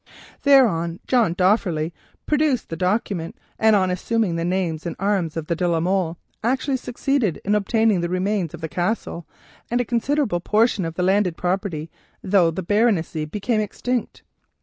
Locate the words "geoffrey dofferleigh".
1.05-1.91